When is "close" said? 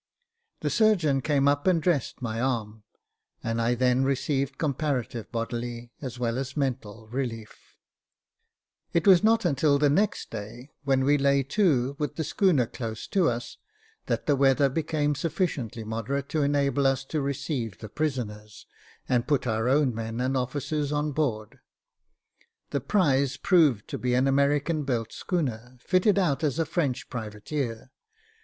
12.65-13.05